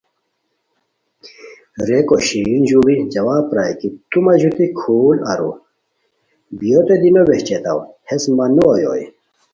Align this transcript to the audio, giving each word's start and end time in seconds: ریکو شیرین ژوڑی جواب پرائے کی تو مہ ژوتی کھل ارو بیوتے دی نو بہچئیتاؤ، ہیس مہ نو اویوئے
ریکو 1.87 2.15
شیرین 2.27 2.63
ژوڑی 2.69 2.95
جواب 3.13 3.43
پرائے 3.49 3.73
کی 3.79 3.89
تو 4.09 4.17
مہ 4.23 4.33
ژوتی 4.41 4.65
کھل 4.79 5.17
ارو 5.31 5.51
بیوتے 6.57 6.95
دی 7.01 7.09
نو 7.15 7.21
بہچئیتاؤ، 7.27 7.79
ہیس 8.07 8.23
مہ 8.37 8.45
نو 8.55 8.65
اویوئے 8.71 9.03